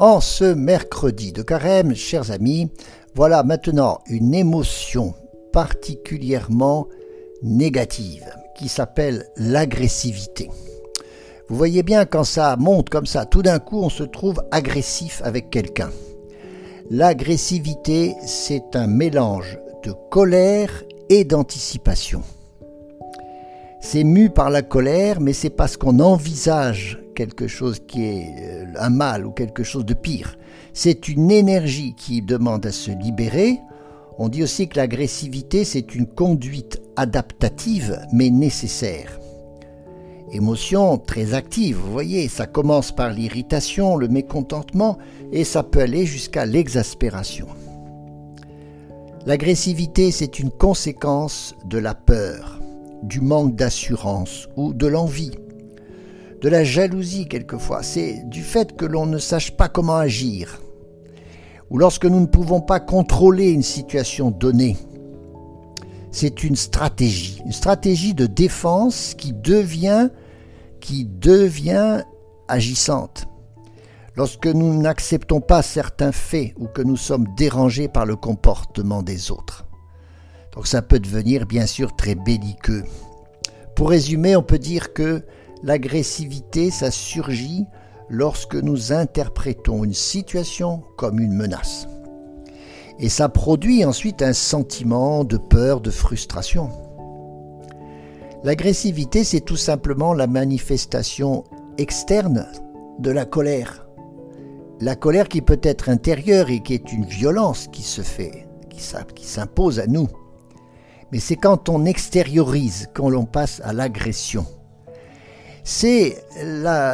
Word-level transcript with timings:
En 0.00 0.22
ce 0.22 0.44
mercredi 0.44 1.30
de 1.30 1.42
carême, 1.42 1.94
chers 1.94 2.30
amis, 2.30 2.70
voilà 3.14 3.42
maintenant 3.42 3.98
une 4.06 4.34
émotion 4.34 5.12
particulièrement 5.52 6.88
négative 7.42 8.24
qui 8.56 8.70
s'appelle 8.70 9.26
l'agressivité. 9.36 10.48
Vous 11.50 11.56
voyez 11.56 11.82
bien 11.82 12.06
quand 12.06 12.24
ça 12.24 12.56
monte 12.56 12.88
comme 12.88 13.04
ça, 13.04 13.26
tout 13.26 13.42
d'un 13.42 13.58
coup 13.58 13.78
on 13.82 13.90
se 13.90 14.02
trouve 14.02 14.42
agressif 14.50 15.20
avec 15.22 15.50
quelqu'un. 15.50 15.90
L'agressivité, 16.88 18.14
c'est 18.24 18.76
un 18.76 18.86
mélange 18.86 19.58
de 19.82 19.92
colère 20.10 20.82
et 21.10 21.24
d'anticipation. 21.24 22.22
C'est 23.82 24.04
mu 24.04 24.30
par 24.30 24.48
la 24.48 24.62
colère, 24.62 25.20
mais 25.20 25.34
c'est 25.34 25.50
parce 25.50 25.76
qu'on 25.76 26.00
envisage 26.00 27.02
quelque 27.14 27.48
chose 27.48 27.80
qui 27.86 28.02
est 28.02 28.59
un 28.78 28.90
mal 28.90 29.26
ou 29.26 29.30
quelque 29.30 29.62
chose 29.62 29.84
de 29.84 29.94
pire. 29.94 30.36
C'est 30.72 31.08
une 31.08 31.30
énergie 31.30 31.94
qui 31.96 32.22
demande 32.22 32.66
à 32.66 32.72
se 32.72 32.90
libérer. 32.90 33.60
On 34.18 34.28
dit 34.28 34.42
aussi 34.42 34.68
que 34.68 34.76
l'agressivité, 34.76 35.64
c'est 35.64 35.94
une 35.94 36.06
conduite 36.06 36.80
adaptative, 36.96 38.00
mais 38.12 38.30
nécessaire. 38.30 39.18
Émotion 40.32 40.96
très 40.98 41.34
active, 41.34 41.76
vous 41.76 41.90
voyez, 41.90 42.28
ça 42.28 42.46
commence 42.46 42.92
par 42.92 43.10
l'irritation, 43.10 43.96
le 43.96 44.06
mécontentement, 44.06 44.98
et 45.32 45.42
ça 45.42 45.64
peut 45.64 45.80
aller 45.80 46.06
jusqu'à 46.06 46.46
l'exaspération. 46.46 47.46
L'agressivité, 49.26 50.12
c'est 50.12 50.38
une 50.38 50.50
conséquence 50.50 51.54
de 51.64 51.78
la 51.78 51.94
peur 51.94 52.60
du 53.02 53.20
manque 53.20 53.56
d'assurance 53.56 54.48
ou 54.56 54.72
de 54.72 54.86
l'envie, 54.86 55.32
de 56.40 56.48
la 56.48 56.64
jalousie 56.64 57.26
quelquefois. 57.26 57.82
C'est 57.82 58.22
du 58.28 58.42
fait 58.42 58.76
que 58.76 58.84
l'on 58.84 59.06
ne 59.06 59.18
sache 59.18 59.56
pas 59.56 59.68
comment 59.68 59.96
agir, 59.96 60.60
ou 61.70 61.78
lorsque 61.78 62.06
nous 62.06 62.20
ne 62.20 62.26
pouvons 62.26 62.60
pas 62.60 62.80
contrôler 62.80 63.50
une 63.50 63.62
situation 63.62 64.30
donnée. 64.30 64.76
C'est 66.10 66.42
une 66.42 66.56
stratégie, 66.56 67.40
une 67.44 67.52
stratégie 67.52 68.14
de 68.14 68.26
défense 68.26 69.14
qui 69.16 69.32
devient, 69.32 70.08
qui 70.80 71.04
devient 71.04 72.02
agissante. 72.48 73.26
Lorsque 74.16 74.46
nous 74.46 74.80
n'acceptons 74.82 75.40
pas 75.40 75.62
certains 75.62 76.10
faits 76.10 76.52
ou 76.58 76.66
que 76.66 76.82
nous 76.82 76.96
sommes 76.96 77.28
dérangés 77.36 77.86
par 77.86 78.06
le 78.06 78.16
comportement 78.16 79.04
des 79.04 79.30
autres. 79.30 79.66
Donc 80.52 80.66
ça 80.66 80.82
peut 80.82 80.98
devenir 80.98 81.46
bien 81.46 81.66
sûr 81.66 81.94
très 81.94 82.16
belliqueux. 82.16 82.82
Pour 83.76 83.90
résumer, 83.90 84.34
on 84.34 84.42
peut 84.42 84.58
dire 84.58 84.92
que 84.92 85.24
l'agressivité, 85.62 86.70
ça 86.70 86.90
surgit 86.90 87.66
lorsque 88.08 88.56
nous 88.56 88.92
interprétons 88.92 89.84
une 89.84 89.94
situation 89.94 90.82
comme 90.96 91.20
une 91.20 91.34
menace. 91.34 91.86
Et 92.98 93.08
ça 93.08 93.28
produit 93.28 93.84
ensuite 93.84 94.22
un 94.22 94.32
sentiment 94.32 95.24
de 95.24 95.36
peur, 95.36 95.80
de 95.80 95.90
frustration. 95.90 96.70
L'agressivité, 98.42 99.24
c'est 99.24 99.40
tout 99.40 99.56
simplement 99.56 100.12
la 100.12 100.26
manifestation 100.26 101.44
externe 101.78 102.46
de 102.98 103.10
la 103.10 103.24
colère. 103.24 103.86
La 104.80 104.96
colère 104.96 105.28
qui 105.28 105.42
peut 105.42 105.60
être 105.62 105.88
intérieure 105.88 106.50
et 106.50 106.60
qui 106.60 106.74
est 106.74 106.92
une 106.92 107.04
violence 107.04 107.68
qui 107.68 107.82
se 107.82 108.02
fait, 108.02 108.46
qui 109.14 109.26
s'impose 109.26 109.78
à 109.78 109.86
nous 109.86 110.08
mais 111.12 111.18
c'est 111.18 111.36
quand 111.36 111.68
on 111.68 111.84
extériorise 111.84 112.88
qu'on 112.94 113.10
l'on 113.10 113.24
passe 113.24 113.60
à 113.64 113.72
l'agression. 113.72 114.46
C'est 115.72 116.24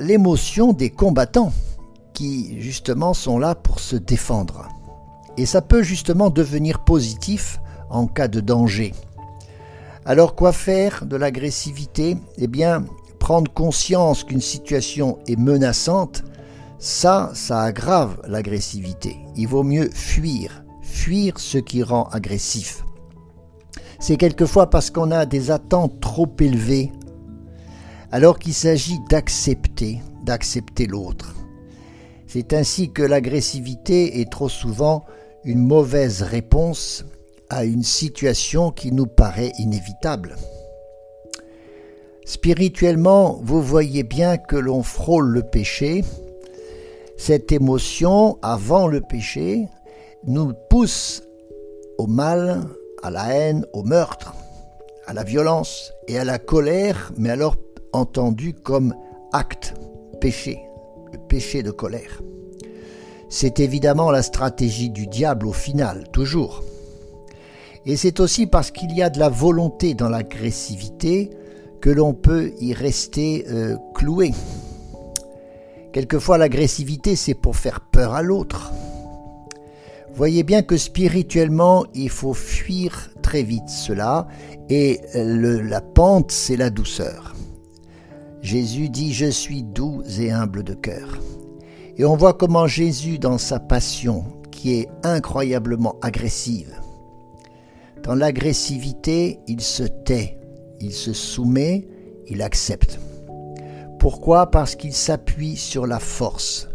l'émotion 0.00 0.72
des 0.72 0.88
combattants 0.88 1.52
qui 2.14 2.58
justement 2.58 3.12
sont 3.12 3.38
là 3.38 3.54
pour 3.54 3.80
se 3.80 3.96
défendre. 3.96 4.66
Et 5.36 5.44
ça 5.44 5.60
peut 5.60 5.82
justement 5.82 6.30
devenir 6.30 6.82
positif 6.82 7.60
en 7.90 8.06
cas 8.06 8.28
de 8.28 8.40
danger. 8.40 8.94
Alors 10.06 10.34
quoi 10.34 10.52
faire 10.52 11.04
de 11.04 11.16
l'agressivité? 11.16 12.16
Eh 12.38 12.46
bien, 12.46 12.86
prendre 13.18 13.52
conscience 13.52 14.24
qu'une 14.24 14.40
situation 14.40 15.18
est 15.28 15.38
menaçante, 15.38 16.24
ça, 16.78 17.30
ça 17.34 17.60
aggrave 17.60 18.22
l'agressivité. 18.26 19.18
Il 19.36 19.48
vaut 19.48 19.64
mieux 19.64 19.90
fuir, 19.92 20.64
fuir 20.80 21.38
ce 21.38 21.58
qui 21.58 21.82
rend 21.82 22.04
agressif 22.04 22.84
c'est 24.02 24.16
quelquefois 24.16 24.68
parce 24.68 24.90
qu'on 24.90 25.12
a 25.12 25.26
des 25.26 25.52
attentes 25.52 26.00
trop 26.00 26.28
élevées, 26.40 26.90
alors 28.12 28.38
qu'il 28.38 28.54
s'agit 28.54 28.98
d'accepter, 29.08 30.00
d'accepter 30.24 30.86
l'autre. 30.86 31.34
C'est 32.26 32.52
ainsi 32.52 32.92
que 32.92 33.02
l'agressivité 33.02 34.20
est 34.20 34.30
trop 34.30 34.50
souvent 34.50 35.04
une 35.44 35.58
mauvaise 35.58 36.22
réponse 36.22 37.04
à 37.48 37.64
une 37.64 37.82
situation 37.82 38.70
qui 38.70 38.92
nous 38.92 39.06
paraît 39.06 39.52
inévitable. 39.58 40.36
Spirituellement, 42.24 43.40
vous 43.42 43.60
voyez 43.60 44.02
bien 44.04 44.36
que 44.36 44.56
l'on 44.56 44.82
frôle 44.82 45.28
le 45.28 45.42
péché. 45.42 46.04
Cette 47.16 47.50
émotion, 47.50 48.38
avant 48.42 48.86
le 48.86 49.00
péché, 49.00 49.68
nous 50.24 50.52
pousse 50.70 51.22
au 51.98 52.06
mal, 52.06 52.62
à 53.02 53.10
la 53.10 53.34
haine, 53.34 53.66
au 53.72 53.82
meurtre, 53.82 54.34
à 55.06 55.12
la 55.12 55.24
violence 55.24 55.92
et 56.08 56.18
à 56.18 56.24
la 56.24 56.38
colère, 56.38 57.12
mais 57.16 57.30
alors 57.30 57.56
entendu 57.92 58.54
comme 58.54 58.94
acte, 59.32 59.74
péché, 60.20 60.60
le 61.12 61.18
péché 61.18 61.62
de 61.62 61.70
colère. 61.70 62.22
C'est 63.28 63.60
évidemment 63.60 64.10
la 64.10 64.22
stratégie 64.22 64.90
du 64.90 65.06
diable 65.06 65.46
au 65.46 65.52
final, 65.52 66.04
toujours. 66.12 66.62
Et 67.86 67.96
c'est 67.96 68.20
aussi 68.20 68.46
parce 68.46 68.70
qu'il 68.70 68.92
y 68.92 69.02
a 69.02 69.10
de 69.10 69.18
la 69.18 69.28
volonté 69.28 69.94
dans 69.94 70.08
l'agressivité 70.08 71.30
que 71.80 71.90
l'on 71.90 72.14
peut 72.14 72.52
y 72.60 72.74
rester 72.74 73.44
euh, 73.48 73.76
cloué. 73.94 74.32
Quelquefois 75.92 76.38
l'agressivité 76.38 77.16
c'est 77.16 77.34
pour 77.34 77.56
faire 77.56 77.80
peur 77.80 78.14
à 78.14 78.22
l'autre, 78.22 78.72
Voyez 80.14 80.42
bien 80.42 80.62
que 80.62 80.76
spirituellement, 80.76 81.86
il 81.94 82.10
faut 82.10 82.34
fuir 82.34 83.10
très 83.22 83.42
vite 83.42 83.68
cela, 83.68 84.28
et 84.68 85.00
la 85.14 85.80
pente, 85.80 86.30
c'est 86.30 86.56
la 86.56 86.68
douceur. 86.68 87.34
Jésus 88.42 88.90
dit, 88.90 89.14
je 89.14 89.30
suis 89.30 89.62
doux 89.62 90.02
et 90.18 90.30
humble 90.30 90.62
de 90.62 90.74
cœur. 90.74 91.18
Et 91.96 92.04
on 92.04 92.16
voit 92.16 92.34
comment 92.34 92.66
Jésus, 92.66 93.18
dans 93.18 93.38
sa 93.38 93.58
passion, 93.58 94.24
qui 94.50 94.74
est 94.74 94.88
incroyablement 95.02 95.96
agressive, 96.02 96.74
dans 98.02 98.14
l'agressivité, 98.14 99.38
il 99.46 99.60
se 99.60 99.84
tait, 99.84 100.38
il 100.80 100.92
se 100.92 101.14
soumet, 101.14 101.88
il 102.28 102.42
accepte. 102.42 102.98
Pourquoi? 103.98 104.50
Parce 104.50 104.74
qu'il 104.74 104.92
s'appuie 104.92 105.56
sur 105.56 105.86
la 105.86 106.00
force. 106.00 106.68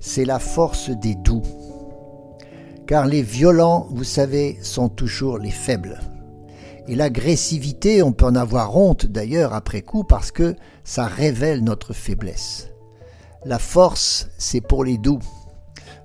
C'est 0.00 0.24
la 0.24 0.40
force 0.40 0.90
des 0.90 1.14
doux 1.14 1.42
car 2.86 3.06
les 3.06 3.22
violents, 3.22 3.88
vous 3.90 4.04
savez, 4.04 4.58
sont 4.62 4.88
toujours 4.88 5.38
les 5.38 5.50
faibles. 5.50 5.98
Et 6.88 6.94
l'agressivité, 6.94 8.02
on 8.02 8.12
peut 8.12 8.26
en 8.26 8.34
avoir 8.34 8.76
honte 8.76 9.06
d'ailleurs 9.06 9.54
après 9.54 9.82
coup 9.82 10.04
parce 10.04 10.30
que 10.30 10.54
ça 10.84 11.06
révèle 11.06 11.64
notre 11.64 11.92
faiblesse. 11.92 12.68
La 13.44 13.58
force, 13.58 14.28
c'est 14.38 14.60
pour 14.60 14.84
les 14.84 14.98
doux. 14.98 15.18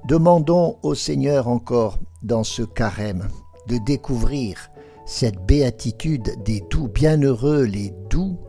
Demandons 0.07 0.77
au 0.81 0.95
Seigneur 0.95 1.47
encore 1.47 1.99
dans 2.23 2.43
ce 2.43 2.63
carême 2.63 3.27
de 3.67 3.77
découvrir 3.85 4.71
cette 5.05 5.45
béatitude 5.45 6.43
des 6.43 6.63
doux, 6.69 6.87
bienheureux 6.87 7.63
les 7.63 7.93
doux, 8.09 8.39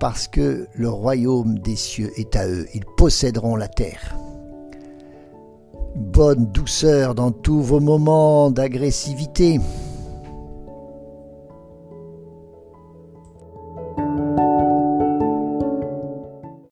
parce 0.00 0.28
que 0.28 0.68
le 0.74 0.88
royaume 0.88 1.58
des 1.58 1.76
cieux 1.76 2.10
est 2.16 2.36
à 2.36 2.46
eux, 2.46 2.66
ils 2.74 2.84
posséderont 2.96 3.56
la 3.56 3.68
terre 3.68 4.16
bonne 5.94 6.46
douceur 6.46 7.14
dans 7.14 7.30
tous 7.30 7.60
vos 7.60 7.80
moments 7.80 8.50
d'agressivité. 8.50 9.60